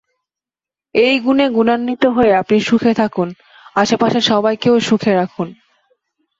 [0.95, 3.27] এই গুণে গুণান্বিত হয়ে আপনি সুখে থাকুন,
[3.75, 5.47] আশপাশের সবাইকেও সুখে রাখুন।